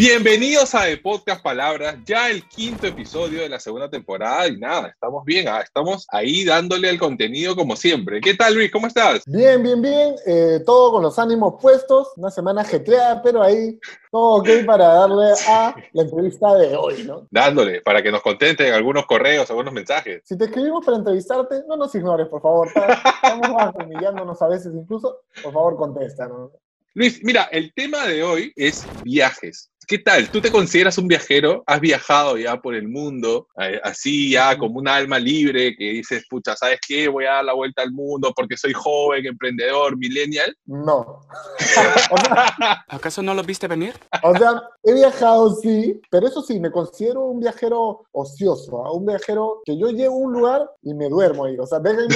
[0.00, 4.88] Bienvenidos a The Podcast Palabras, ya el quinto episodio de la segunda temporada y nada,
[4.88, 8.18] estamos bien, ah, estamos ahí dándole el contenido como siempre.
[8.22, 8.72] ¿Qué tal Luis?
[8.72, 9.22] ¿Cómo estás?
[9.26, 13.78] Bien, bien, bien, eh, todo con los ánimos puestos, una semana ajetreada, pero ahí
[14.10, 17.26] todo ok para darle a la entrevista de hoy, ¿no?
[17.30, 20.22] Dándole, para que nos contenten algunos correos, algunos mensajes.
[20.24, 25.18] Si te escribimos para entrevistarte, no nos ignores, por favor, estamos humillándonos a veces incluso,
[25.42, 26.50] por favor contesta, ¿no?
[26.94, 29.70] Luis, mira, el tema de hoy es viajes.
[29.90, 30.30] ¿Qué tal?
[30.30, 31.64] ¿Tú te consideras un viajero?
[31.66, 33.48] ¿Has viajado ya por el mundo,
[33.82, 37.08] así ya como un alma libre que dices, pucha, ¿sabes qué?
[37.08, 40.56] Voy a dar la vuelta al mundo porque soy joven, emprendedor, millennial?
[40.64, 41.26] No.
[42.88, 43.94] ¿Acaso no lo viste venir?
[44.22, 48.92] O sea, he viajado, sí, pero eso sí, me considero un viajero ocioso, ¿ah?
[48.92, 51.58] un viajero que yo llego a un lugar y me duermo ahí.
[51.58, 52.14] O sea, déjenme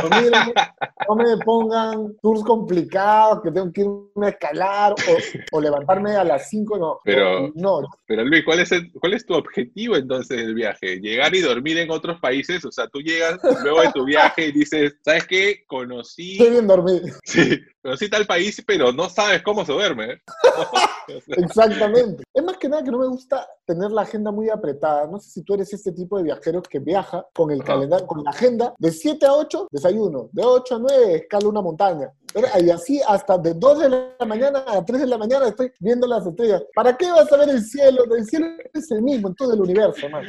[0.00, 0.32] dormir,
[1.08, 6.22] no me pongan tours complicados, que tengo que irme a escalar o, o levantarme a
[6.22, 7.00] las 5, no.
[7.02, 7.15] Pero,
[7.54, 7.82] no.
[8.06, 11.00] pero Luis, ¿cuál es, ¿cuál es tu objetivo entonces del viaje?
[11.00, 12.64] ¿Llegar y dormir en otros países?
[12.64, 15.64] O sea, tú llegas luego de tu viaje y dices, ¿sabes qué?
[15.66, 16.32] Conocí...
[16.32, 17.06] Estoy bien dormido.
[17.24, 20.22] Sí, conocí tal país, pero no sabes cómo se duerme.
[21.28, 22.24] Exactamente.
[22.32, 25.06] Es más que nada que no me gusta tener la agenda muy apretada.
[25.06, 28.24] No sé si tú eres este tipo de viajero que viaja con el calendario, con
[28.24, 32.12] la agenda de 7 a 8, desayuno, de 8 a 9, escala una montaña.
[32.60, 36.06] Y así hasta de 2 de la mañana a 3 de la mañana estoy viendo
[36.06, 36.62] las estrellas.
[36.74, 38.04] ¿Para qué vas a ver el cielo?
[38.14, 40.24] El cielo es el mismo en todo el universo, man.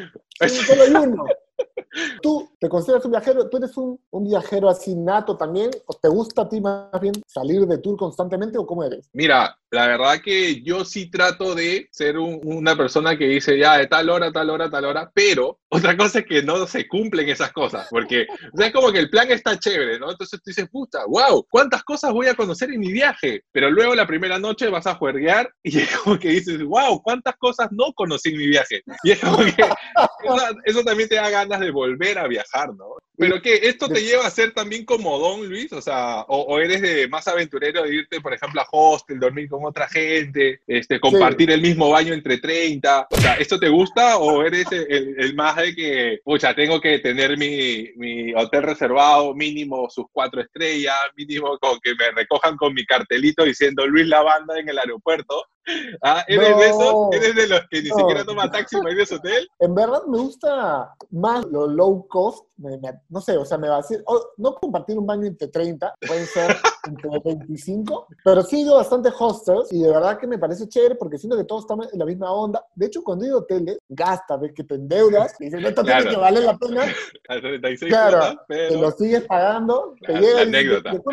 [0.47, 1.25] Solo hay uno.
[2.21, 3.49] ¿Tú te consideras un viajero?
[3.49, 5.71] ¿Tú eres un, un, viajero así nato también?
[5.85, 9.09] ¿O te gusta a ti más bien salir de tour constantemente o cómo eres?
[9.13, 13.77] Mira, la verdad que yo sí trato de ser un, una persona que dice ya
[13.77, 17.27] de tal hora, tal hora, tal hora, pero otra cosa es que no se cumplen
[17.29, 20.11] esas cosas, porque o sea, es como que el plan está chévere, ¿no?
[20.11, 23.43] Entonces tú dices, puta, wow, ¿cuántas cosas voy a conocer en mi viaje?
[23.51, 27.35] Pero luego la primera noche vas a juerguear y es como que dices, wow, ¿cuántas
[27.35, 28.81] cosas no conocí en mi viaje?
[29.03, 32.95] Y es como que eso, eso también te da ganas de volver a viajar, ¿no?
[33.17, 36.59] Pero que esto te lleva a ser también como Don Luis, o sea, o, o,
[36.59, 40.99] eres de más aventurero de irte, por ejemplo, a hostel, dormir con otra gente, este,
[40.99, 41.53] compartir sí.
[41.53, 43.07] el mismo baño entre 30.
[43.09, 46.99] O sea, ¿esto te gusta o eres el, el más de que, pucha, tengo que
[46.99, 52.73] tener mi, mi, hotel reservado mínimo sus cuatro estrellas, mínimo con que me recojan con
[52.73, 55.45] mi cartelito diciendo Luis la banda en el aeropuerto?
[56.01, 56.23] ¿Ah?
[56.27, 56.95] ¿Eres no, de esos?
[57.11, 57.95] ¿Eres de los que ni no.
[57.95, 59.47] siquiera toma taxi para ir a su hotel?
[59.59, 63.67] En verdad me gusta más lo low cost, me, me, no sé, o sea, me
[63.69, 68.41] va a decir, oh, no compartir un baño entre 30, pueden ser entre 25, pero
[68.43, 71.61] sí ido bastante hostels y de verdad que me parece chévere porque siento que todos
[71.63, 72.65] estamos en la misma onda.
[72.75, 75.83] De hecho, cuando he ido a hoteles, gasta, ves que te endeudas y dices, esto
[75.83, 76.01] claro.
[76.03, 76.83] tiene que valer la pena.
[77.29, 78.69] A 36 claro, cuotas, pero...
[78.69, 80.91] te lo sigues pagando, La- te la llega y anécdota.
[80.91, 81.05] dices,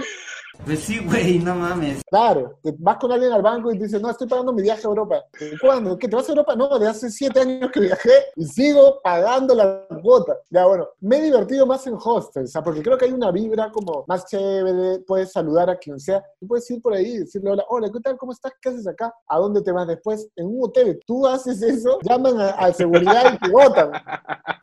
[0.64, 2.02] Pues sí, güey, no mames.
[2.08, 4.80] Claro, te vas con alguien al banco y te dices, no, estoy pagando mi viaje
[4.84, 5.22] a Europa.
[5.38, 5.98] ¿De ¿Cuándo?
[5.98, 6.56] ¿Qué te vas a Europa?
[6.56, 10.38] No, de hace siete años que viajé y sigo pagando la cuota.
[10.48, 13.30] Ya, bueno, me he divertido más en hostels, o sea, porque creo que hay una
[13.30, 17.18] vibra como más chévere, puedes saludar a quien sea, tú puedes ir por ahí y
[17.18, 18.16] decirle, hola, hola, ¿qué tal?
[18.16, 18.52] ¿Cómo estás?
[18.62, 19.12] ¿Qué haces acá?
[19.28, 20.28] ¿A dónde te vas después?
[20.36, 23.90] En un hotel, tú haces eso, llaman a, a seguridad y te botan.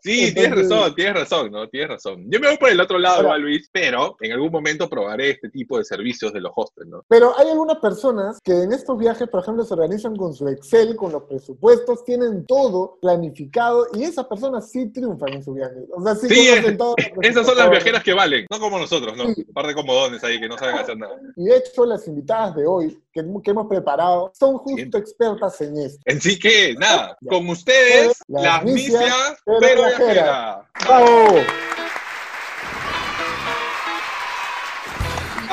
[0.01, 1.67] Sí, tienes razón, tienes razón, ¿no?
[1.69, 2.25] Tienes razón.
[2.27, 5.49] Yo me voy por el otro lado, Ahora- Luis, pero en algún momento probaré este
[5.49, 7.03] tipo de servicios de los hostels, ¿no?
[7.07, 10.95] Pero hay algunas personas que en estos viajes, por ejemplo, se organizan con su Excel,
[10.95, 15.85] con los presupuestos, tienen todo planificado y esas personas sí triunfan en su viaje.
[15.93, 16.95] O sea, sí, Sí, conocen todo.
[17.21, 19.25] Esas son las viajeras que valen, no como nosotros, ¿no?
[19.33, 19.43] Sí.
[19.47, 21.15] Un par de comodones ahí que no saben hacer nada.
[21.35, 25.77] Y de hecho, las invitadas de hoy que, que hemos preparado son justo expertas en
[25.77, 26.01] esto.
[26.05, 30.65] En sí que, nada, con ustedes, Las las misias, pero pero viajeras.
[30.85, 31.80] ¡Bravo!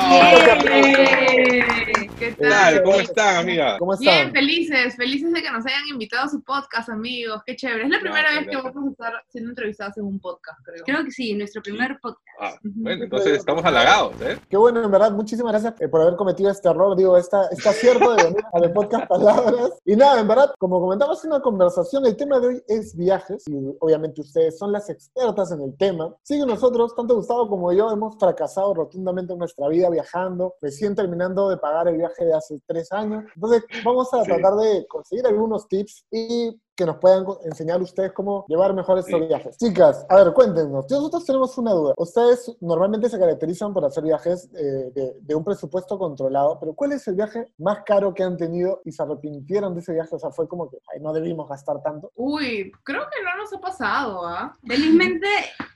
[0.09, 2.08] 耶。
[2.19, 2.83] ¿Qué ¿Qué tal?
[2.83, 3.77] ¿Cómo están, amiga?
[3.79, 4.33] ¿Cómo Bien, están?
[4.33, 7.41] felices, felices de que nos hayan invitado a su podcast, amigos.
[7.45, 7.85] Qué chévere.
[7.85, 8.73] Es la primera Gracias, vez que gracias.
[8.75, 10.83] vamos a estar siendo entrevistados en un podcast, creo.
[10.83, 12.21] Creo que sí, nuestro primer podcast.
[12.41, 14.37] Ah, bueno, entonces estamos halagados, ¿eh?
[14.49, 16.97] Qué bueno, en verdad, muchísimas gracias eh, por haber cometido este error.
[16.97, 19.71] Digo, está, está cierto de venir a The Podcast Palabras.
[19.85, 23.47] Y nada, en verdad, como comentamos en una conversación, el tema de hoy es viajes.
[23.47, 26.13] Y obviamente ustedes son las expertas en el tema.
[26.23, 30.95] Sí que nosotros, tanto Gustavo como yo, hemos fracasado rotundamente en nuestra vida viajando, recién
[30.95, 33.23] terminando de pagar el viaje de hace tres años.
[33.35, 34.29] Entonces, vamos a Sí.
[34.29, 39.19] tratar de conseguir algunos tips y que nos puedan enseñar ustedes cómo llevar mejor estos
[39.27, 39.57] viajes.
[39.57, 40.85] Chicas, a ver, cuéntenos.
[40.89, 41.93] Nosotros tenemos una duda.
[41.97, 46.93] Ustedes normalmente se caracterizan por hacer viajes eh, de, de un presupuesto controlado, pero ¿cuál
[46.93, 50.15] es el viaje más caro que han tenido y se arrepintieron de ese viaje?
[50.15, 52.11] O sea, fue como que "Ay, no debimos gastar tanto.
[52.15, 54.53] Uy, creo que no nos ha pasado, ¿ah?
[54.65, 55.27] Felizmente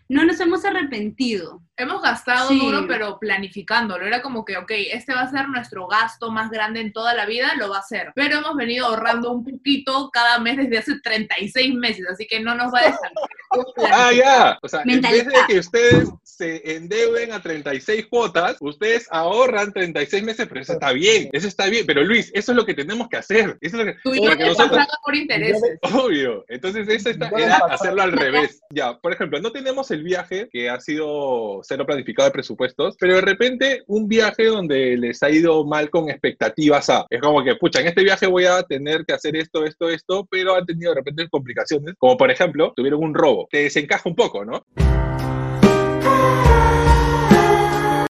[0.09, 1.61] no nos hemos arrepentido.
[1.75, 2.59] Hemos gastado Sí.
[2.59, 4.05] duro, pero planificándolo.
[4.05, 7.25] Era como que, ok, este va a ser nuestro gasto más grande en toda la
[7.25, 8.11] vida, lo va a hacer.
[8.13, 12.55] Pero hemos venido ahorrando un poquito cada mes desde hace 36 meses, así que no
[12.55, 13.29] nos va a desanimar.
[13.91, 14.57] Ah, ya.
[14.63, 20.23] O sea, en vez de que ustedes se endeuden a 36 cuotas, ustedes ahorran 36
[20.23, 21.85] meses, pero eso está bien, eso está bien.
[21.85, 23.57] Pero Luis, eso es lo que tenemos que hacer.
[23.61, 25.77] Eso es lo que, Tú porque nosotros, por intereses.
[25.81, 26.43] Obvio.
[26.47, 28.61] Entonces, eso está, era hacerlo al revés.
[28.71, 33.15] Ya, por ejemplo, no tenemos el viaje que ha sido cero planificado de presupuestos, pero
[33.15, 37.05] de repente un viaje donde les ha ido mal con expectativas a.
[37.09, 40.27] Es como que, pucha, en este viaje voy a tener que hacer esto, esto, esto,
[40.29, 41.95] pero han tenido de repente complicaciones.
[41.97, 43.47] Como por ejemplo, tuvieron un robo.
[43.51, 44.65] Te desencaja un poco, ¿no?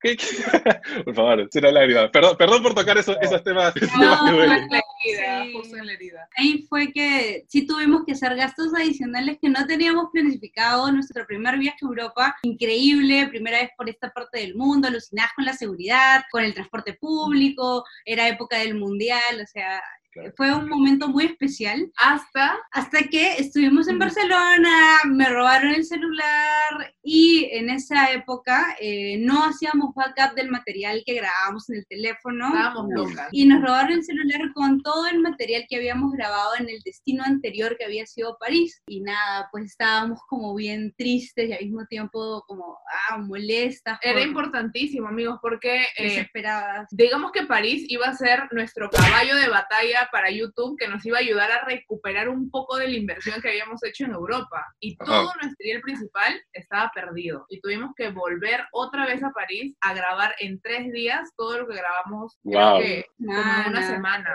[0.01, 0.27] ¿Qué- qué?
[1.05, 2.11] Por favor, cero lágrimas.
[2.11, 4.63] Perdón, perdón por tocar esos, esos temas, esos temas que No, duelen.
[4.63, 5.53] Justo en la herida, Sí.
[5.53, 6.29] justo en la herida.
[6.37, 10.91] Ahí fue que sí tuvimos que hacer gastos adicionales que no teníamos planificado.
[10.91, 15.45] Nuestro primer viaje a Europa, increíble, primera vez por esta parte del mundo, alucinadas con
[15.45, 19.81] la seguridad, con el transporte público, era época del mundial, o sea,
[20.13, 20.33] Claro.
[20.37, 21.91] fue un momento muy especial.
[21.97, 29.17] Hasta Hasta que estuvimos en Barcelona, me robaron el celular y en esa época eh,
[29.19, 32.47] no hacíamos backup del material que grabábamos en el teléfono.
[32.49, 33.29] estábamos locas.
[33.33, 37.23] Y nos robaron el celular con todo el material que habíamos grabado en el destino
[37.25, 38.83] anterior que había sido París.
[38.87, 42.79] Y nada, pues estábamos como bien tristes y al mismo tiempo como
[43.11, 43.99] ah, molestas.
[44.03, 46.87] Era por- importantísimo, amigos, porque eh, desesperadas.
[46.91, 51.19] digamos que París iba a ser nuestro caballo de batalla para YouTube que nos iba
[51.19, 54.65] a ayudar a recuperar un poco de la inversión que habíamos hecho en Europa.
[54.81, 55.05] Y Ajá.
[55.05, 57.47] todo nuestro material principal estaba perdido.
[57.49, 61.69] Y tuvimos que volver otra vez a París a grabar en tres días todo lo
[61.69, 62.81] que grabamos creo Wow.
[62.81, 64.31] que como en una semana.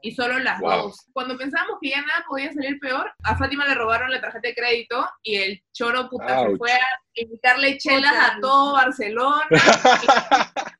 [0.00, 0.70] Y solo las Wow.
[0.82, 1.06] dos.
[1.12, 4.54] Cuando pensábamos que ya nada podía salir peor, a Fátima le robaron la tarjeta de
[4.54, 6.58] crédito y el choro puta se Ouch.
[6.58, 6.78] fue a
[7.14, 9.46] invitarle chelas a todo Barcelona.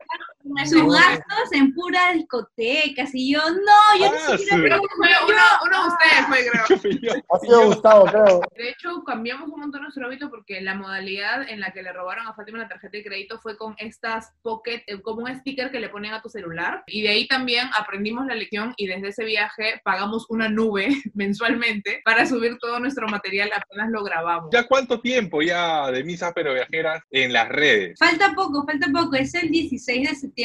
[0.64, 5.88] Sus gastos en pura discotecas y yo, no, yo Ah, que fue uno, uno de
[5.88, 7.22] ustedes fue, creo.
[7.30, 8.40] Ha sido Gustavo, creo.
[8.56, 12.26] De hecho, cambiamos un montón nuestro hábito porque la modalidad en la que le robaron
[12.26, 15.80] a Fátima la tarjeta de crédito fue con estas pocket, eh, como un sticker que
[15.80, 16.82] le ponen a tu celular.
[16.86, 22.00] Y de ahí también aprendimos la lección y desde ese viaje pagamos una nube mensualmente
[22.04, 24.50] para subir todo nuestro material apenas lo grabamos.
[24.52, 27.98] ¿Ya cuánto tiempo ya de misas pero viajeras en las redes?
[27.98, 29.16] Falta poco, falta poco.
[29.16, 30.37] Es el 16 de septiembre,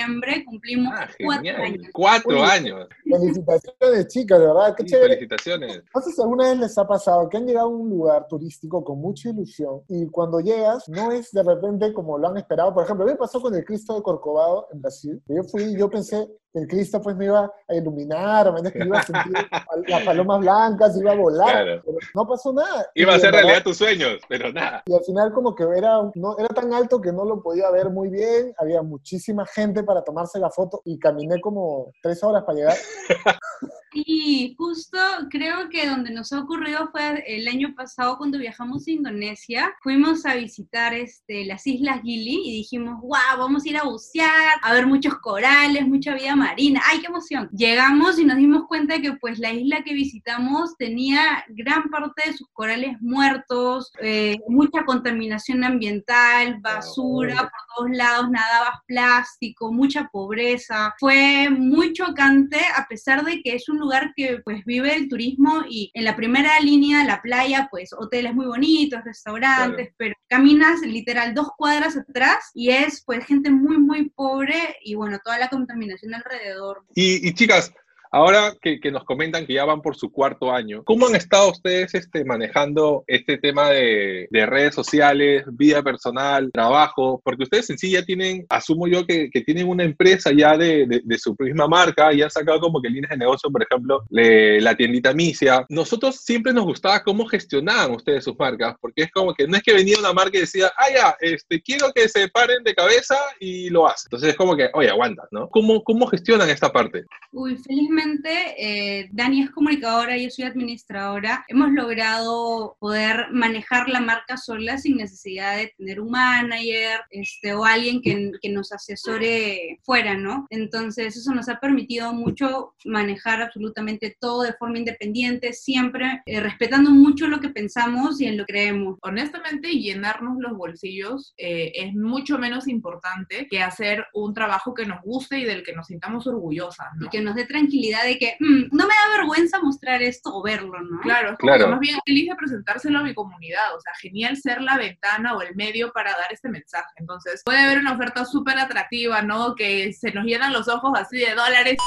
[0.46, 1.62] cumplimos Ah, cuatro genial.
[1.62, 1.88] años.
[1.94, 2.48] Cuatro Uy.
[2.50, 2.88] años.
[3.04, 5.14] Felicitaciones, chicas, de verdad, qué Sí, chévere.
[5.16, 5.84] felicitaciones.
[5.94, 8.84] No sé si alguna vez les ha pasado que han llegado a un lugar turístico
[8.84, 12.74] con mucha ilusión y cuando llegas no es de repente como lo han esperado.
[12.74, 15.22] Por ejemplo, a mí me pasó con el Cristo de Corcovado en Brasil.
[15.28, 18.80] Yo fui y yo pensé el Cristo pues me iba a iluminar, o menos que
[18.80, 19.34] iba a sentir
[19.88, 21.82] las palomas blancas, iba a volar, Claro.
[21.86, 22.88] pero no pasó nada.
[22.96, 24.84] Iba a Y ser en verdad- realidad tus sueños, pero nada.
[24.86, 27.90] Y al final como que era, no, era tan alto que no lo podía ver
[27.90, 32.58] muy bien, había muchísima gente para tomarse la foto y caminé como tres horas para
[32.58, 32.78] llegar.
[33.94, 34.98] Y justo
[35.30, 39.74] creo que donde nos ha ocurrido fue el año pasado cuando viajamos a Indonesia.
[39.82, 44.60] Fuimos a visitar este, las Islas Gili y dijimos, wow, vamos a ir a bucear,
[44.62, 46.82] a ver muchos corales, mucha vida marina.
[46.90, 47.50] ¡Ay, qué emoción!
[47.56, 52.38] Llegamos y nos dimos cuenta que pues la isla que visitamos tenía gran parte de
[52.38, 60.94] sus corales muertos, eh, mucha contaminación ambiental, basura por todos lados, nadabas plástico, mucha pobreza.
[61.00, 65.64] Fue muy chocante a pesar de que es un lugar que pues vive el turismo
[65.70, 71.34] y en la primera línea, la playa, pues hoteles muy bonitos, restaurantes, pero caminas literal
[71.34, 76.14] dos cuadras atrás y es pues gente muy, muy pobre y bueno, toda la contaminación
[76.14, 76.86] alrededor.
[76.96, 77.74] Y, y chicas,
[78.14, 81.50] ahora que, que nos comentan que ya van por su cuarto año, ¿cómo han estado
[81.50, 87.20] ustedes este, manejando este tema de, de redes sociales, vida personal, trabajo?
[87.24, 90.86] Porque ustedes en sí ya tienen, asumo yo que, que tienen una empresa ya de,
[90.86, 94.04] de- de su misma marca y han sacado como que líneas de negocio, por ejemplo,
[94.12, 95.66] le- la tiendita Misia.
[95.70, 99.64] Nosotros siempre nos gustaba cómo gestionaban ustedes sus marcas, porque es como que no es
[99.64, 103.16] que venía una marca y decía, ah, ya, este, quiero que se paren de cabeza
[103.40, 104.06] y lo hace.
[104.06, 105.50] Entonces es como que, oye, aguanta, ¿no?
[105.50, 107.06] ¿Cómo, cómo gestionan esta parte?
[107.32, 111.46] Uy, felizmente felizmente eh, Dani es comunicadora, yo soy administradora.
[111.48, 117.66] Hemos logrado poder manejar la marca sola sin necesidad de tener un manager este, o
[117.66, 120.48] alguien que, que nos asesore fuera, ¿no?
[120.50, 126.92] Entonces eso nos ha permitido mucho manejar absolutamente todo de forma independiente, siempre eh, respetando
[126.92, 129.00] mucho lo que pensamos y en lo que creemos.
[129.02, 135.02] Honestamente, llenarnos los bolsillos eh, es mucho menos importante que hacer un trabajo que nos
[135.02, 137.08] guste y del que nos sintamos orgullosas, ¿no?
[137.08, 140.42] Y que nos dé tranquilidad de que "Mm, no me da vergüenza mostrar esto o
[140.42, 141.00] verlo, ¿no?
[141.02, 141.70] Claro, es como Claro.
[141.72, 143.76] más bien feliz de presentárselo a mi comunidad.
[143.76, 146.90] O sea, genial ser la ventana o el medio para dar este mensaje.
[146.96, 149.54] Entonces, puede haber una oferta súper atractiva, ¿no?
[149.56, 151.78] Que se nos llenan los ojos así de dólares.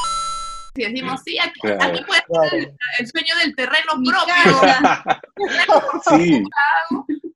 [0.74, 1.82] Y decimos, sí, aquí, Claro.
[1.82, 2.50] aquí puede Claro.
[2.50, 4.34] ser el, el sueño del terreno Mi propio.
[4.60, 5.20] casa.
[6.16, 6.42] Sí,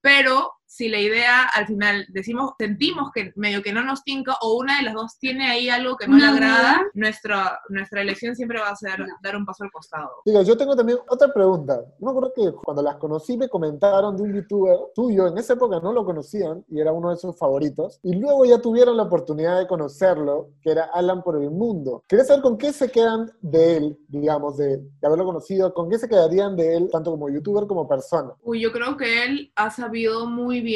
[0.03, 4.57] Pero si la idea al final decimos, sentimos que medio que no nos tinca o
[4.57, 8.35] una de las dos tiene ahí algo que no le Una agrada, nuestra, nuestra elección
[8.35, 9.05] siempre va a ser No.
[9.23, 10.09] dar un paso al costado.
[10.25, 11.83] Digo, yo tengo también otra pregunta.
[11.99, 15.53] Yo me acuerdo que cuando las conocí me comentaron de un youtuber tuyo, en esa
[15.53, 19.03] época no lo conocían y era uno de sus favoritos, y luego ya tuvieron la
[19.03, 22.03] oportunidad de conocerlo, que era Alan por el Mundo.
[22.09, 25.99] Quería saber con qué se quedan de él, digamos, de, de haberlo conocido, con qué
[25.99, 28.33] se quedarían de él, tanto como youtuber como persona.
[28.43, 30.70] Uy, yo creo que él ha sabido muy bien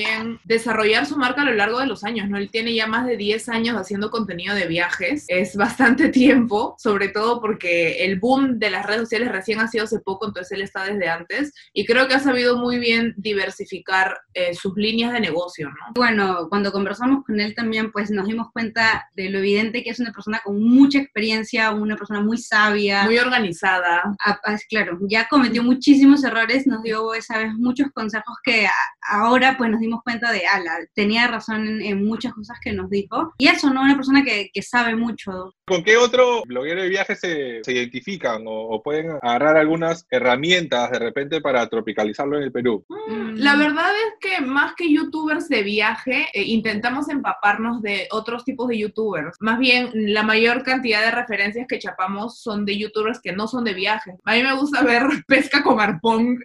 [0.44, 2.38] desarrollar su marca a lo largo de los años, ¿no?
[2.38, 5.24] Él tiene ya más de 10 años haciendo contenido de viajes.
[5.28, 9.84] Es bastante tiempo, sobre todo porque el boom de las redes sociales recién ha sido
[9.84, 11.52] hace poco, entonces él está desde antes.
[11.72, 15.92] Y creo que ha sabido muy bien diversificar eh, sus líneas de negocio, ¿no?
[15.94, 20.00] Bueno, cuando conversamos con él también, pues nos dimos cuenta de lo evidente que es
[20.00, 23.04] una persona con mucha experiencia, una persona muy sabia.
[23.04, 24.02] Muy organizada.
[24.24, 28.70] Ah, ah, claro, ya cometió muchísimos errores, nos dio esa vez muchos consejos que a-
[29.08, 32.90] ahora pues nos dimos cuenta de, ala, tenía razón en, en muchas cosas que nos
[32.90, 33.32] dijo.
[33.38, 33.82] Y eso, ¿no?
[33.82, 35.54] Una persona que, que sabe mucho.
[35.66, 40.90] ¿Con qué otro bloguero de viajes se, se identifican o, o pueden agarrar algunas herramientas
[40.90, 42.84] de repente para tropicalizarlo en el Perú?
[42.88, 43.34] Mm.
[43.36, 48.68] La verdad es que más que youtubers de viaje, eh, intentamos empaparnos de otros tipos
[48.68, 49.36] de youtubers.
[49.40, 53.64] Más bien, la mayor cantidad de referencias que chapamos son de youtubers que no son
[53.64, 54.12] de viaje.
[54.24, 56.38] A mí me gusta ver pesca con arpón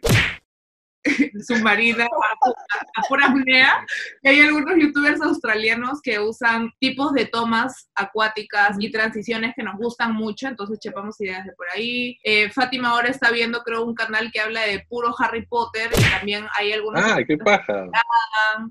[1.47, 3.85] submarina a, pura apnea.
[4.23, 9.77] Y hay algunos youtubers australianos que usan tipos de tomas acuáticas y transiciones que nos
[9.77, 12.17] gustan mucho, entonces chepamos ideas de por ahí.
[12.23, 16.11] Eh, Fátima ahora está viendo, creo, un canal que habla de puro Harry Potter y
[16.11, 17.01] también hay algunos...
[17.03, 17.85] Ah, qué paja.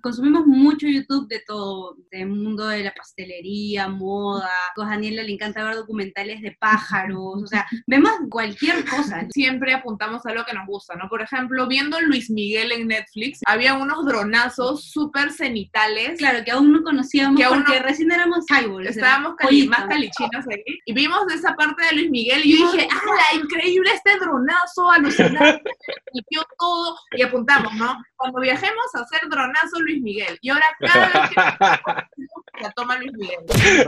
[0.03, 4.49] Consumimos mucho YouTube de todo, del mundo de la pastelería, moda.
[4.77, 9.27] A Daniela le encanta ver documentales de pájaros, o sea, vemos cualquier cosa.
[9.31, 11.09] siempre apuntamos a lo que nos gusta, ¿no?
[11.09, 16.19] Por ejemplo, viendo Luis Miguel en Netflix, había unos dronazos súper cenitales.
[16.19, 18.89] Claro, que aún no conocíamos Que aún porque no- recién éramos highballs.
[18.91, 20.63] Estábamos cali- más calichinos ahí.
[20.85, 25.63] Y vimos esa parte de Luis Miguel y yo dije, ¡ah, increíble este dronazo, alucinante!
[26.59, 27.97] Todo y apuntamos, ¿no?
[28.17, 30.39] Cuando viajemos a hacer dronazo Luis Miguel.
[30.41, 31.37] Y ahora cada vez que
[32.61, 33.39] la toma Luis Miguel.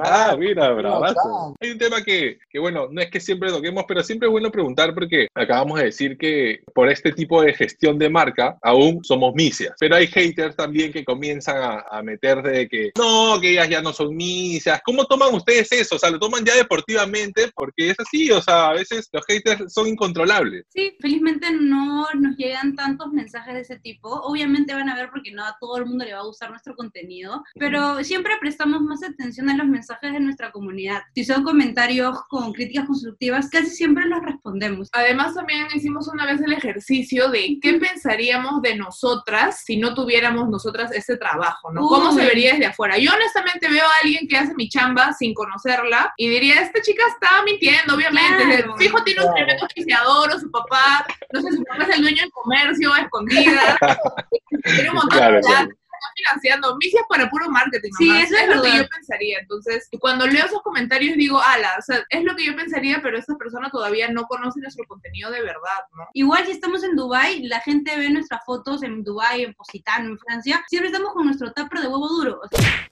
[0.02, 1.54] Ah, mira, bravazo.
[1.60, 4.50] Hay un tema que, que, bueno, no es que siempre toquemos, pero siempre es bueno
[4.50, 9.34] preguntar porque acabamos de decir que por este tipo de gestión de marca aún somos
[9.34, 9.74] misias.
[9.78, 13.82] Pero hay haters también que comienzan a, a meter de que no, que ellas ya
[13.82, 14.80] no son misias.
[14.84, 15.96] ¿Cómo toman ustedes eso?
[15.96, 18.30] O sea, lo toman ya deportivamente porque es así.
[18.30, 20.64] O sea, a veces los haters son incontrolables.
[20.70, 24.08] Sí, felizmente no nos llegan tantos mensajes de ese tipo.
[24.08, 26.74] Obviamente van a ver porque no a todo el mundo le va a gustar nuestro
[26.74, 31.02] contenido, pero siempre prestamos más atención a los mensajes de nuestra comunidad.
[31.14, 34.88] Si son comentarios con críticas constructivas, casi siempre los respondemos.
[34.92, 40.48] Además, también hicimos una vez el ejercicio de qué pensaríamos de nosotras si no tuviéramos
[40.48, 41.82] nosotras ese trabajo, ¿no?
[41.86, 42.26] ¿Cómo se Uy.
[42.26, 42.98] vería desde afuera?
[42.98, 47.02] Yo honestamente veo a alguien que hace mi chamba sin conocerla y diría, esta chica
[47.08, 48.44] está mintiendo, obviamente.
[48.44, 48.76] Claro.
[48.76, 49.36] Fijo tiene un Claro.
[49.36, 53.00] tremendo auspiciador o su papá, no sé, su papá es el dueño del comercio, a
[53.00, 53.76] escondidas.
[54.64, 55.68] tiene un montón Claro, de claro.
[56.00, 57.90] Está financiando misias para puro marketing.
[57.98, 58.24] Sí, nomás.
[58.24, 59.38] eso es lo que yo pensaría.
[59.38, 63.18] Entonces, cuando leo esos comentarios digo, ala, o sea, es lo que yo pensaría, pero
[63.18, 66.06] esta persona todavía no conoce nuestro contenido de verdad, ¿no?
[66.14, 70.18] Igual si estamos en Dubai, la gente ve nuestras fotos en Dubai, en Positano, en
[70.18, 72.40] Francia, siempre estamos con nuestro tupper de huevo duro.
[72.42, 72.89] O sea,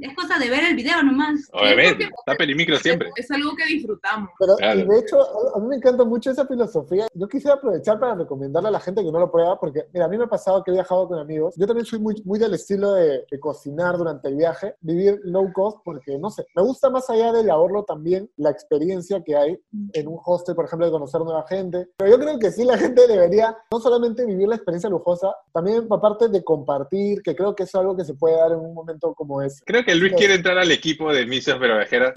[0.00, 1.48] es cosa de ver el video nomás.
[1.52, 3.10] Obviamente, está perimicro siempre.
[3.16, 4.30] Es algo que disfrutamos.
[4.38, 4.80] Pero Claro.
[4.80, 7.06] y de hecho, a, a mí me encanta mucho esa filosofía.
[7.14, 10.08] Yo quisiera aprovechar para recomendarle a la gente que no lo prueba, porque mira, a
[10.08, 11.54] mí me ha pasado que he viajado con amigos.
[11.56, 15.52] Yo también soy muy, muy del estilo de, de cocinar durante el viaje, vivir low
[15.52, 19.58] cost, porque no sé, me gusta más allá del ahorro también la experiencia que hay
[19.92, 21.88] en un hostel, por ejemplo, de conocer nueva gente.
[21.96, 25.86] Pero yo creo que sí la gente debería no solamente vivir la experiencia lujosa, también
[25.90, 29.14] aparte de compartir, que creo que es algo que se puede dar en un momento
[29.14, 29.62] como ese.
[29.64, 32.14] Creo que Luis quiere entrar al equipo de misias pero viajeras.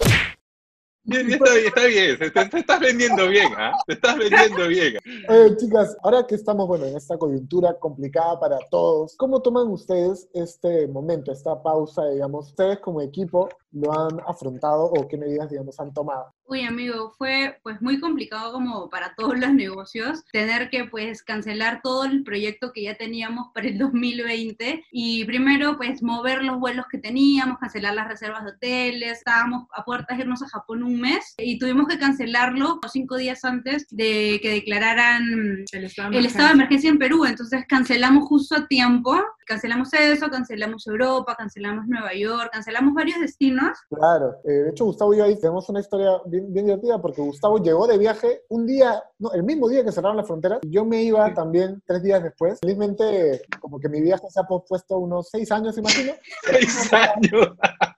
[1.10, 2.20] Bien, Está bien, está bien.
[2.20, 3.72] Te, te estás vendiendo bien, ¿ah?
[3.88, 4.96] Te estás vendiendo bien.
[5.06, 10.28] Eh, chicas, ahora que estamos, bueno, en esta coyuntura complicada para todos, ¿cómo toman ustedes
[10.34, 12.48] este momento, esta pausa, digamos?
[12.48, 16.34] ¿Ustedes como equipo lo han afrontado o qué medidas, digamos, han tomado?
[16.46, 21.82] Uy, amigo, fue pues muy complicado como para todos los negocios tener que pues cancelar
[21.82, 26.86] todo el proyecto que ya teníamos para el 2020 y primero pues mover los vuelos
[26.90, 31.00] que teníamos, cancelar las reservas de hoteles, estábamos a puertas de irnos a Japón un
[31.00, 36.26] mes y tuvimos que cancelarlo cinco días antes de que declararan El estado de el
[36.26, 41.88] estado de emergencia en Perú, entonces cancelamos justo a tiempo, cancelamos eso, cancelamos Europa, cancelamos
[41.88, 43.57] Nueva York, cancelamos varios destinos.
[43.90, 47.22] Claro, eh, de hecho Gustavo y yo ahí tenemos una historia bien, bien divertida porque
[47.22, 50.72] Gustavo llegó de viaje un día, no, el mismo día que cerraron la frontera, y
[50.72, 52.60] yo me iba también tres días después.
[52.60, 56.14] Felizmente, como que mi viaje se ha pospuesto unos seis años, imagino.
[56.44, 57.48] Seis años.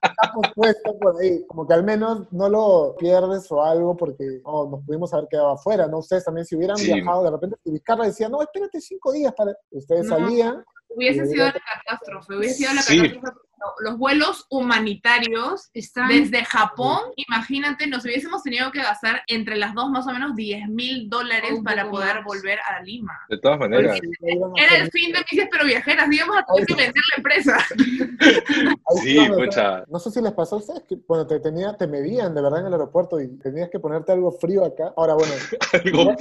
[0.02, 4.70] está pospuesto por ahí, como que al menos no lo pierdes o algo porque oh,
[4.70, 6.00] nos pudimos haber quedado afuera, ¿no?
[6.00, 6.94] Ustedes también si hubieran Sí.
[6.94, 9.54] viajado de repente, si Vizcarra decía, no, espérate cinco días para...
[9.72, 10.18] Ustedes No.
[10.18, 12.98] salían, Hubiese Y sido la catástrofe, hubiese sido la Sí.
[12.98, 13.38] catástrofe.
[13.82, 19.90] Los vuelos humanitarios Están desde Japón, imagínate, nos hubiésemos tenido que gastar entre las dos
[19.90, 22.26] más o menos 10 mil dólares Un para poder más.
[22.26, 23.14] volver a Lima.
[23.30, 24.00] De todas maneras.
[24.58, 27.58] Era el fin de Misias Pero Viajeras, íbamos a tener que vender la empresa.
[29.02, 29.84] Sí, pucha.
[29.88, 32.60] No sé si les pasó a ustedes que cuando te, tenía, te medían de verdad
[32.62, 34.94] en el aeropuerto y tenías que ponerte algo frío acá.
[34.98, 35.34] Ahora, bueno,
[35.74, 36.16] Algo-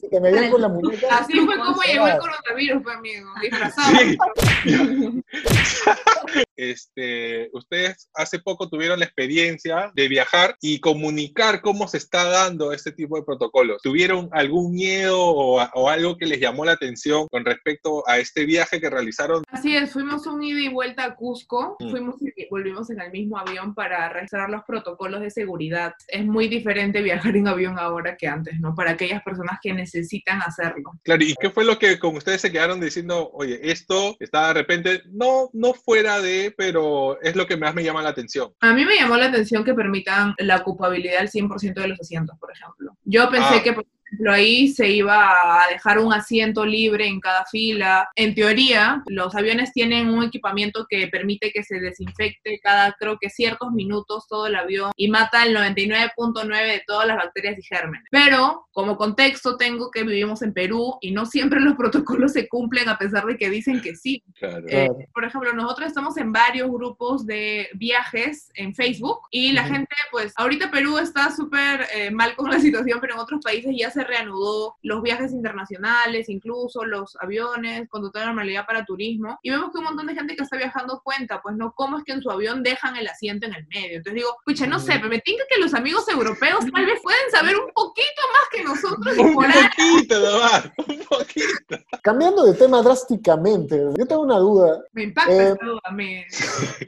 [0.00, 3.96] si te medían con la muñeca, Así fue como llegó el coronavirus, pues, amigo, disfrazado.
[3.96, 4.18] Sí.
[6.56, 12.72] Este, ustedes hace poco tuvieron la experiencia de viajar y comunicar cómo se está dando
[12.72, 13.82] este tipo de protocolos.
[13.82, 18.44] ¿Tuvieron algún miedo o, o algo que les llamó la atención con respecto a este
[18.44, 19.42] viaje que realizaron?
[19.50, 21.90] Así es, fuimos un ida y vuelta a Cusco, Mm.
[21.90, 25.94] fuimos y volvimos en el mismo avión para restaurar los protocolos de seguridad.
[26.08, 28.74] Es muy diferente viajar en avión ahora que antes, ¿no?
[28.74, 30.92] Para aquellas personas que necesitan hacerlo.
[31.02, 34.54] Claro, ¿y qué fue lo que con ustedes se quedaron diciendo, oye, esto está de
[34.54, 38.52] repente, no, no fuera de, pero es lo que más me llama la atención?
[38.60, 42.36] A mí me llamó la atención que permitan la ocupabilidad al 100% de los asientos,
[42.38, 42.92] por ejemplo.
[43.04, 43.62] Yo pensé Ah.
[43.62, 43.84] que, por
[44.16, 48.08] ejemplo, ahí se iba a dejar un asiento libre en cada fila.
[48.16, 53.28] En teoría, los aviones tienen un equipamiento que permite que se desinfecte cada, creo que
[53.28, 58.06] ciertos minutos todo el avión y mata el 99.9 de todas las bacterias y gérmenes.
[58.10, 62.88] Pero, como contexto, tengo que vivimos en Perú y no siempre los protocolos se cumplen
[62.88, 64.22] a pesar de que dicen que sí.
[64.38, 64.64] Claro.
[64.68, 69.72] Eh, por ejemplo, nosotros estamos en varios grupos de viajes en Facebook y la Ujú.
[69.72, 73.74] gente, pues, ahorita Perú está súper eh, mal con la situación, pero en otros países
[73.76, 79.38] ya se reanudó los viajes internacionales, incluso los aviones, con total normalidad para turismo.
[79.42, 81.72] Y vemos que un montón de gente que está viajando cuenta, pues, ¿no?
[81.74, 83.96] ¿Cómo es que en su avión dejan el asiento en el medio?
[83.98, 87.30] Entonces digo, escucha, no sé, pero me tinca que los amigos europeos tal vez pueden
[87.30, 91.84] saber un poquito más que nosotros y Un por ahí poquito nomás, un poquito.
[92.02, 94.82] cambiando de tema drásticamente, yo tengo una duda.
[94.92, 96.26] me impacta Eh, esa duda, me,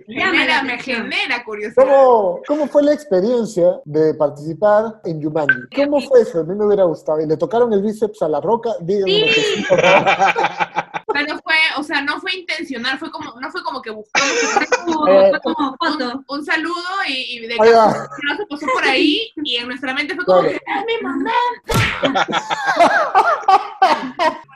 [0.09, 1.11] Llama genera, la me atención.
[1.11, 1.85] genera curiosidad.
[1.85, 5.55] ¿Cómo, ¿Cómo fue la experiencia de participar en Yumanji?
[5.75, 6.41] ¿Cómo fue eso?
[6.41, 6.98] A mí me hubiera gustado.
[7.23, 8.71] ¿Y le tocaron el bíceps a la roca?
[8.81, 10.09] Díganme que sí, por favor.
[11.27, 14.29] Pero fue, o sea, no fue intencional, fue como, no fue como que buscamos
[14.85, 16.13] Como, Eh, como foto.
[16.15, 16.75] un, un saludo
[17.09, 20.55] y, y de no se pasó por ahí y en nuestra mente fue como que
[20.57, 21.33] ¡es mi momento!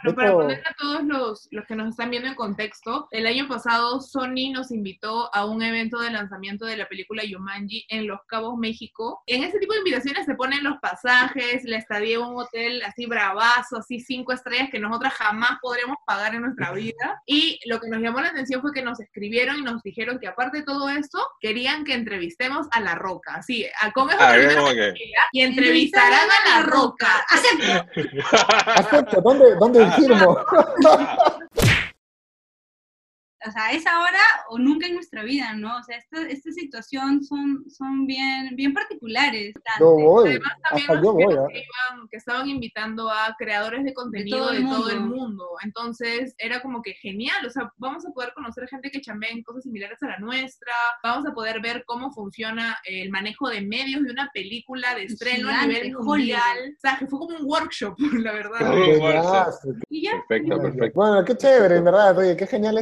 [0.05, 3.47] Bueno, para poner a todos los, los que nos están viendo en contexto, el año
[3.47, 8.21] pasado Sony nos invitó a un evento de lanzamiento de la película Yumanji en Los
[8.27, 9.23] Cabos, México.
[9.27, 13.07] En ese tipo de invitaciones se ponen los pasajes, la estadía en un hotel así
[13.07, 17.23] bravazo, así cinco estrellas que nosotras jamás podremos pagar en nuestra vida.
[17.27, 20.29] Y lo que nos llamó la atención fue que nos escribieron y nos dijeron que
[20.29, 23.35] aparte de todo esto, querían que entrevistemos a La Roca.
[23.37, 24.95] Así, a, con eso Ah, que-
[25.33, 27.25] y entrevistarán a La Roca.
[27.29, 27.87] Acepto.
[28.77, 30.37] Acepto, ¿dónde, dónde firmo?
[33.47, 35.77] o sea, es ahora o nunca en nuestra vida, ¿no?
[35.79, 39.55] O sea, esta, esta situación son, son bien, bien particulares.
[39.81, 41.23] Yo voy, Además, también hasta yo voy.
[41.25, 41.49] dijeron ¿ah?
[41.53, 45.45] que, iban- que estaban invitando a creadores de contenido de todo todo, el el mundo.
[45.65, 47.45] Entonces, era como que genial.
[47.47, 50.73] O sea, vamos a poder conocer gente que chambea en cosas similares a la nuestra.
[51.03, 55.49] Vamos a poder ver cómo funciona el manejo de medios de una película de estreno
[55.49, 56.05] a nivel Hollywood.
[56.07, 56.59] mundial.
[56.77, 58.61] O sea, que fue como un workshop, la verdad.
[58.99, 59.69] Buenazo.
[59.89, 60.13] Y ya.
[60.29, 61.01] Perfecto, perfecto.
[61.01, 62.17] Bueno, qué chévere, en verdad.
[62.19, 62.81] Oye, qué genial la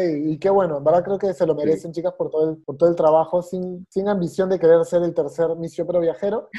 [0.00, 0.78] y, y qué bueno.
[0.78, 3.42] En verdad creo que se lo merecen, chicas, por todo el, por todo el trabajo,
[3.42, 6.48] sin, sin ambición de querer ser el tercer misión pero viajero.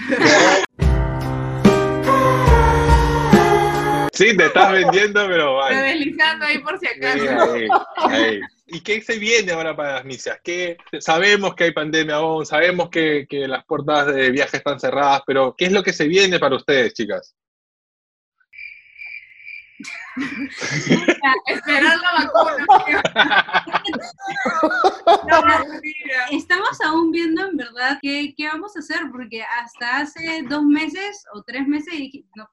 [4.15, 5.75] Sí, te estás vendiendo, pero vale.
[5.81, 7.53] deslizando ahí por si Sí, acaso.
[7.53, 7.67] ahí,
[7.97, 8.39] ahí.
[8.67, 10.37] ¿Y qué se viene ahora para las misias?
[10.43, 15.23] ¿Qué, sabemos que hay pandemia aún, sabemos que, que las puertas de viaje están cerradas,
[15.25, 17.33] pero ¿qué es lo que se viene para ustedes, chicas?
[21.47, 22.65] Esperar la vacuna.
[25.05, 25.41] No.
[26.31, 31.25] Estamos aún viendo en verdad qué, qué vamos a hacer, porque hasta hace dos meses
[31.33, 31.93] o tres meses,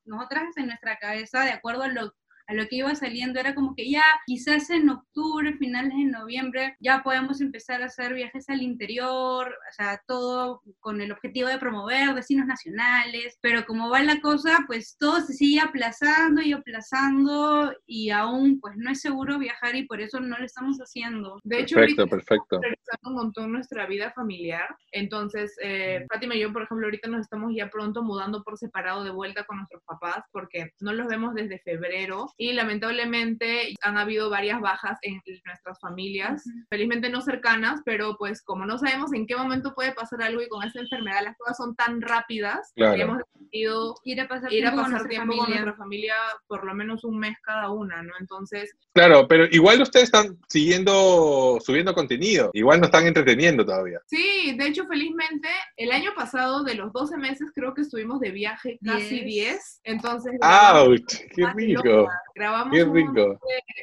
[0.04, 2.14] nosotras en nuestra cabeza, de acuerdo a lo,
[2.50, 6.76] a lo que iba saliendo, era como que ya quizás en octubre, finales de noviembre,
[6.80, 11.58] ya podemos empezar a hacer viajes al interior, o sea, todo con el objetivo de
[11.58, 17.72] promover destinos nacionales, pero como va la cosa, pues todo se sigue aplazando y aplazando
[17.86, 21.38] y aún pues no es seguro viajar y por eso no lo estamos haciendo.
[21.44, 22.58] De hecho, Perfecto, perfecto.
[22.58, 24.74] priorizando un montón nuestra vida familiar.
[24.90, 29.04] Entonces, eh, Fátima y yo, por ejemplo, ahorita nos estamos ya pronto mudando por separado
[29.04, 34.30] de vuelta con nuestros papás porque no los vemos desde febrero y lamentablemente han habido
[34.30, 36.58] varias bajas en nuestras familias, Ujú.
[36.70, 40.48] felizmente no cercanas, pero pues como no sabemos en qué momento puede pasar algo y
[40.48, 42.94] con esta enfermedad las cosas son tan rápidas Claro.
[42.96, 45.60] que hemos decidido Ir a pasar ir a tiempo con pasar nuestra tiempo con familia.
[45.64, 46.14] nuestra familia
[46.46, 48.14] por lo menos un mes cada una, ¿no?
[48.18, 52.50] Entonces, Claro, pero igual ustedes están siguiendo, subiendo contenido.
[52.54, 54.00] Igual no están entreteniendo todavía.
[54.06, 58.30] Sí, de hecho, felizmente, el año pasado, de los 12 meses, creo que estuvimos de
[58.30, 59.24] viaje casi Diez.
[59.26, 59.80] 10.
[59.84, 61.04] Entonces, ¡Auch!
[61.34, 61.82] ¡Qué rico!
[61.84, 62.20] loca.
[62.40, 63.38] Grabamos ¡Qué un, montón de,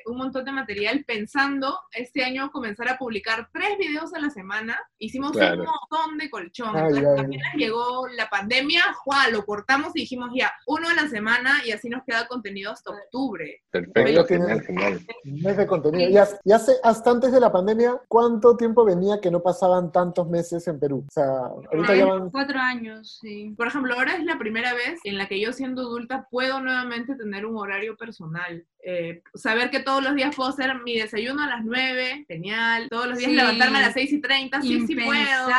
[0.07, 4.79] un montón de material pensando este año comenzar a publicar tres videos a la semana.
[4.97, 5.61] Hicimos Claro.
[5.61, 6.75] un montón de colchón.
[6.75, 7.25] Ay, Entonces, ay.
[7.25, 9.29] apenas llegó la pandemia, ¡juá!
[9.29, 12.89] lo cortamos y dijimos ya, uno a la semana y así nos queda contenido hasta
[12.91, 13.61] octubre.
[13.69, 14.99] Perfecto, genial, genial.
[15.25, 16.09] Un mes de contenido.
[16.09, 19.91] Y, hace- y hace, hasta antes de la pandemia, ¿cuánto tiempo venía que no pasaban
[19.91, 21.05] tantos meses en Perú?
[21.07, 21.27] O sea,
[21.71, 22.31] ahorita ya van...
[22.31, 23.53] Cuatro años, sí.
[23.55, 27.15] Por ejemplo, ahora es la primera vez en la que yo siendo adulta puedo nuevamente
[27.15, 28.46] tener un horario personal.
[28.89, 32.87] Eh, saber que todos los días puedo hacer mi desayuno a las 9, genial.
[32.89, 33.35] Todos los días Sí.
[33.35, 35.49] levantarme a las 6 y 30, sí, sí puedo.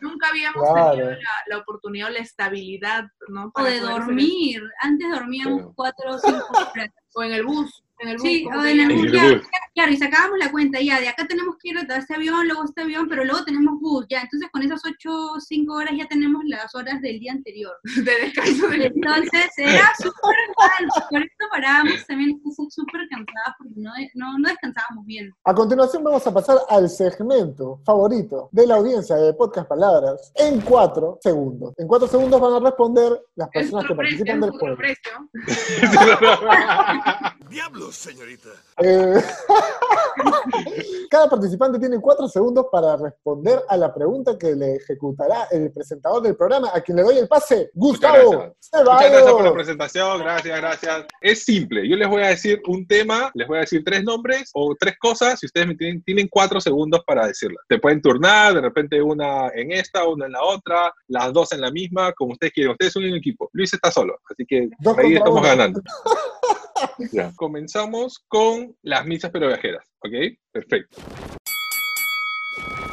[0.00, 0.90] Nunca habíamos Claro.
[0.90, 3.46] tenido la, la oportunidad o la estabilidad, ¿no?
[3.46, 4.62] o Para de poder hacer dormir.
[4.82, 5.72] Antes dormíamos Claro.
[5.74, 6.86] cuatro o cinco horas.
[6.86, 6.94] eso.
[7.14, 7.82] O en el bus.
[7.98, 9.40] En el bus Sí, ¿cómo o en el bus, ya,
[9.74, 12.64] claro, y sacábamos la cuenta, ya, de acá tenemos que ir a este avión, luego
[12.64, 16.06] este avión, pero luego tenemos bus, ya, entonces con esas ocho o cinco horas ya
[16.06, 17.72] tenemos las horas del día anterior.
[18.04, 22.38] de descanso del Entonces era súper mal, por eso parábamos también
[22.70, 25.34] súper cansadas porque no, no, no descansábamos bien.
[25.44, 30.60] A continuación vamos a pasar al segmento favorito de la audiencia de Podcast Palabras en
[30.60, 31.74] cuatro segundos.
[31.76, 34.76] En cuatro segundos van a responder las personas que participan es del juego.
[37.56, 38.50] Diablos, señorita.
[38.82, 39.14] Eh,
[41.10, 46.22] Cada participante tiene cuatro segundos para responder a la pregunta que le ejecutará el presentador
[46.22, 48.56] del programa, a quien le doy el pase, Gustavo gracias.
[48.74, 51.06] Muchas gracias por la presentación, gracias, gracias.
[51.22, 54.50] Es simple, yo les voy a decir un tema, les voy a decir tres nombres
[54.52, 57.64] o tres cosas y ustedes me tienen, tienen cuatro segundos para decirlas.
[57.70, 61.62] Te pueden turnar, de repente una en esta, una en la otra, las dos en
[61.62, 62.72] la misma, como ustedes quieran.
[62.72, 63.48] Ustedes son un equipo.
[63.54, 65.48] Luis está solo, así que Dos ahí estamos uno.
[65.48, 65.80] ganando.
[67.12, 67.32] Ya.
[67.36, 70.12] Comenzamos con las misas pero viajeras, ¿ok?
[70.52, 71.00] Perfecto.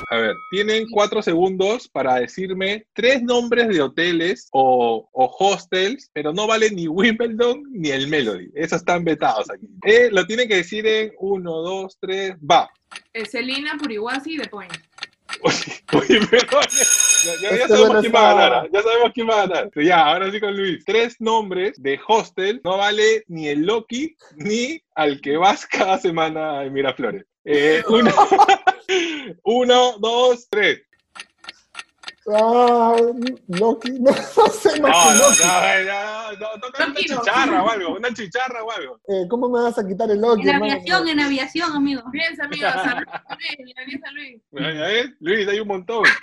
[0.10, 6.32] A ver, tienen cuatro segundos para decirme tres nombres de hoteles o, o hostels, pero
[6.32, 8.52] no vale ni Wimbledon ni el Melody.
[8.54, 9.67] Esos están vetados aquí.
[9.84, 12.69] Eh, lo tienen que decir en uno, dos, tres, va.
[13.13, 14.74] Eh, Celina, Purihuasi y The Point.
[15.93, 16.60] Oye, pero
[17.26, 18.70] ya, ya- ya Este sabemos quién va a ganar.
[18.72, 19.70] Ya sabemos quién va a ganar.
[19.76, 20.84] Ya, ahora sí con Luis.
[20.86, 26.64] Tres nombres de hostel no vale ni el Loki ni al que vas cada semana
[26.64, 27.26] en Miraflores.
[27.46, 28.12] Eh, uno,
[29.44, 30.82] uno, dos, tres.
[32.32, 32.96] Ah,
[33.48, 35.30] Loki, no, no sé No, más no, no,
[36.40, 36.94] no, toca una no.
[36.96, 39.00] chicharra o algo, una chicharra o algo.
[39.08, 40.72] Eh, ¿Cómo me vas a quitar el Loki, En hermano?
[40.74, 42.02] aviación, en aviación, amigo.
[42.12, 44.16] Piensa, amigo, San Luis, Luis, San
[45.20, 45.48] Luis.
[45.50, 46.04] Hay un montón.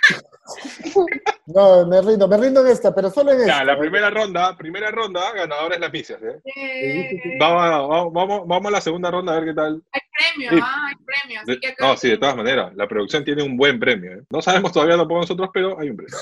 [1.45, 3.59] No, me rindo, me rindo en esta, pero solo en esta.
[3.59, 6.41] Ya, la primera ronda, primera ronda, ganadora es la Picias, ¿eh?
[6.55, 9.83] Eh, vamos, vamos, vamos a la segunda ronda a ver qué tal.
[10.21, 10.59] Hay premio, Sí.
[10.63, 11.41] ah, hay premio.
[11.41, 12.73] Así que no, sí, de todas maneras.
[12.75, 14.13] La producción tiene un buen premio.
[14.13, 14.21] ¿eh?
[14.29, 16.17] No sabemos todavía tampoco nosotros, pero hay un premio.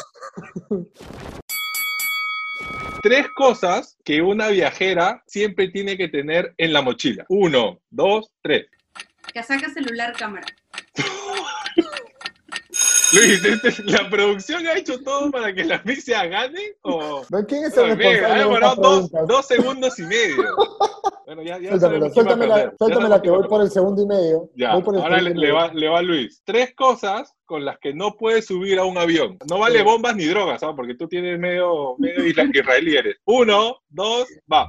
[3.02, 7.26] Tres cosas que una viajera siempre tiene que tener en la mochila.
[7.30, 8.68] Uno, dos, tres.
[9.34, 10.48] Casaca, celular, cámara.
[13.14, 16.76] Luis, este- ¿la producción ha hecho todo para que la Micia gane?
[16.82, 17.24] ¿O...
[17.30, 17.46] ¿No?
[17.46, 20.56] ¿Quién es el bien, responsable ha de demorado dos, segundos y medio.
[21.26, 24.50] Bueno, ya, ya Suéltamela, suéltamela, suéltamela que voy por el segundo y medio.
[24.56, 26.42] Ya, ahora le, va, le va Luis.
[26.44, 29.38] Tres cosas con las que no puedes subir a un avión.
[29.50, 30.74] No vale bombas ni drogas, ¿ah?
[30.76, 33.18] Porque tú tienes medio, medio israelí eres.
[33.26, 34.68] Uno, dos, va.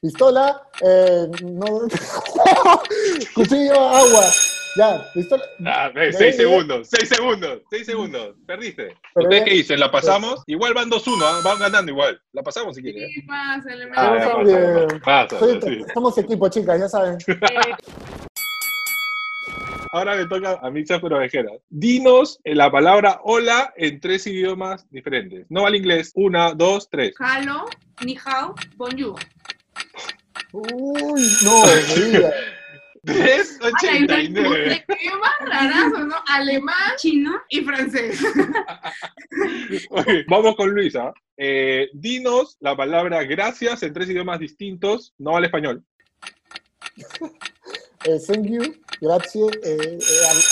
[0.00, 1.66] Pistola, eh, no,
[3.34, 4.24] cuchillo, agua.
[4.78, 5.42] Ya, pistola.
[5.66, 8.36] Ah, seis segundos, seis segundos, seis segundos.
[8.46, 8.94] Perdiste.
[9.12, 9.80] Pero ¿Ustedes ya- qué dicen?
[9.80, 10.40] ¿La pasamos?
[10.46, 11.40] Igual van 2-1, ¿ah?
[11.42, 12.20] van ganando igual.
[12.32, 13.08] La pasamos si quieren.
[13.12, 15.84] Sí, pásale, me Ah, soy, eh, soy- sí.
[15.92, 17.18] Somos equipo, chicas, ya saben.
[17.28, 17.74] Eh,
[19.90, 21.50] Ahora me toca a mí, pero Ovejera.
[21.70, 25.46] Dinos la palabra hola en tres idiomas diferentes.
[25.48, 26.12] No al inglés.
[26.14, 27.14] Una, dos, tres.
[27.18, 27.64] Halo,
[28.04, 29.18] Ni hao, bonjour.
[30.52, 31.62] Uy, no,
[33.08, 33.28] me digas.
[33.28, 34.84] Tres, Ay, ochenta y nueve.
[34.86, 36.16] Qué más rarazo, ¿no?
[36.28, 38.20] Alemán chino, y francés.
[39.90, 41.12] Ok, Vamos con Luisa.
[41.36, 45.84] Eh, dinos la palabra gracias en tres idiomas distintos, no al español.
[48.04, 49.98] Eh, thank you, grazie, eh, eh,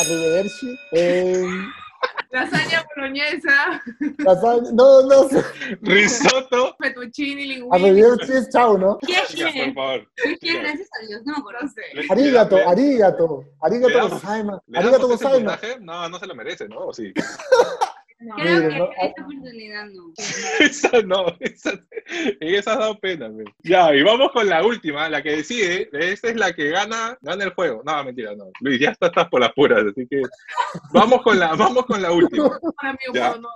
[0.00, 0.76] arrivederci.
[0.92, 1.44] Eh,
[2.30, 3.82] Lasaña boloñesa,
[4.18, 5.42] lasagna- no, no sé.
[6.96, 7.00] Risotto.
[7.00, 7.68] fettuccini, linguini.
[7.72, 8.98] Arrivederci es chao, ¿no?
[9.06, 10.08] Chicas, por Jeje, favor.
[10.40, 11.34] gracias a Dios, no.
[11.36, 11.82] No sé.
[12.10, 15.52] Arigato, arigato, arigato le damos- gozaima, ¿Le arigato damos ese gozaima.
[15.52, 15.80] puntaje?
[15.80, 16.78] No, no se lo merece, ¿no?
[16.86, 17.12] ¿O sí?
[18.18, 18.34] No.
[18.36, 20.12] Creo Miren, que no, esta oportunidad no.
[20.60, 21.72] Esa no, esa,
[22.40, 23.28] esa has dado pena.
[23.28, 23.44] men.
[23.62, 25.90] Ya, y vamos con la última, la que decide.
[25.92, 27.82] Esta es la que gana, gana el juego.
[27.84, 28.46] No, mentira, no.
[28.62, 30.22] Luis, ya estás, estás por las puras, así que
[30.94, 32.58] vamos con la, vamos con la última.
[32.80, 33.36] Para mí, Ya.
[33.36, 33.50] no.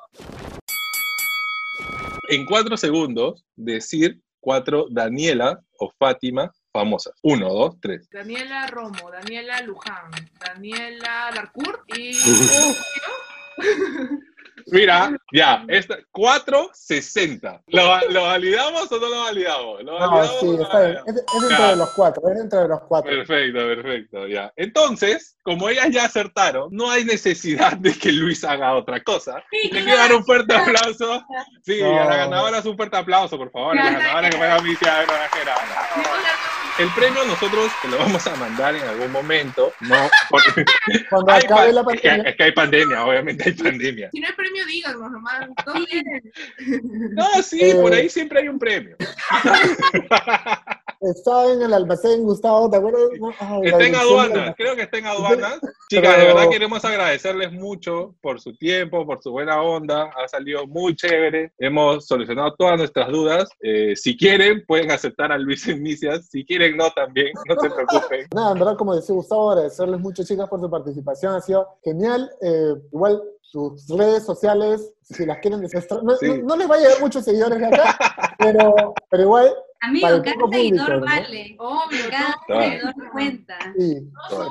[2.32, 7.12] En cuatro segundos, decir cuatro Daniela o Fátima famosas.
[7.24, 8.08] Uno, dos, tres.
[8.08, 12.12] Daniela Romo, Daniela Luján, Daniela Darcourt y.
[14.72, 17.62] Mira, ya, esta, 460.
[17.68, 19.82] ¿Lo, ¿Lo validamos o no lo validamos?
[19.82, 20.98] ¿Lo No, validamos o sí, no está bien.
[21.06, 21.70] Es, es dentro Ya.
[21.70, 23.10] de los cuatro, es dentro de los cuatro.
[23.10, 24.52] Perfecto, perfecto, ya.
[24.56, 29.42] Entonces, como ellas ya acertaron, no hay necesidad de que Luis haga otra cosa.
[29.50, 31.24] Sí, Le quiero dar un fuerte aplauso.
[31.62, 32.00] Sí, No.
[32.00, 33.78] a la ganadora es un fuerte aplauso, por favor.
[33.78, 35.54] A la ganadora que fue a mí, tía Granajera.
[36.80, 39.70] El premio nosotros te lo vamos a mandar en algún momento.
[39.80, 40.64] No, porque
[41.10, 42.30] Cuando hay acabe la es, que, pandemia.
[42.30, 44.10] es que hay pandemia, obviamente hay pandemia.
[44.10, 45.48] Si no hay premio, díganos nomás.
[47.12, 47.74] No, sí, Eh.
[47.74, 48.96] por ahí siempre hay un premio.
[51.02, 53.00] Estaba en el almacén, Gustavo, ¿te acuerdas?
[53.38, 55.58] Ay, la Está en aduanas, creo que está en aduanas.
[55.88, 60.10] Chicas, de verdad queremos agradecerles mucho por su tiempo, por su buena onda.
[60.14, 61.52] Ha salido muy chévere.
[61.58, 63.48] Hemos solucionado todas nuestras dudas.
[63.62, 66.28] Eh, si quieren, pueden aceptar a Luis Enmicias.
[66.28, 67.28] Si quieren, no también.
[67.48, 68.26] No se preocupen.
[68.34, 71.34] Nada, en verdad, como decía Gustavo, agradecerles mucho, chicas, por su participación.
[71.34, 72.30] Ha sido genial.
[72.42, 76.26] Eh, igual, sus redes sociales, si las quieren desestrar, no, Sí.
[76.28, 77.96] no- no les va a llegar muchos seguidores de acá,
[78.38, 79.52] pero, pero igual,
[79.82, 81.00] Amigo, cada seguidor público, ¿no?
[81.06, 81.56] vale.
[81.58, 82.34] Obvio, Cada
[82.70, 83.58] seguidor cuenta.
[83.76, 84.10] sí.
[84.28, 84.50] Todos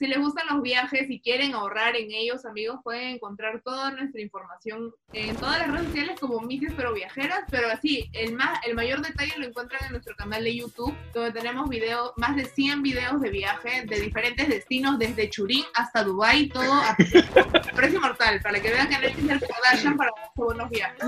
[0.00, 4.18] Si les gustan los viajes y quieren ahorrar en ellos, amigos, pueden encontrar toda nuestra
[4.22, 8.74] información en todas las redes sociales como Misias pero Viajeras, pero así, el, más, el
[8.74, 12.82] mayor detalle lo encuentran en nuestro canal de YouTube, donde tenemos videos, más de 100
[12.82, 16.96] videos de viaje de diferentes destinos, desde Churín hasta Dubai, todo a
[17.76, 20.98] precio mortal, para que vean que no hay que ser Kardashian para hacer buenos viajes.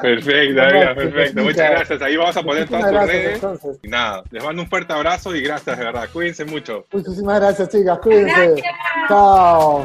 [0.00, 1.42] Perfecto, amiga, perfecto.
[1.42, 2.00] Muchas gracias.
[2.00, 3.34] Ahí vamos a poner Muchísimas todas gracias, redes.
[3.34, 3.78] entonces.
[3.82, 6.08] Y nada, les mando un fuerte abrazo y gracias, de verdad.
[6.10, 6.86] Cuídense mucho.
[6.90, 7.98] Muchísimas gracias, chicas.
[7.98, 8.29] Cuídense.
[8.34, 8.56] 次，
[9.08, 9.84] 到。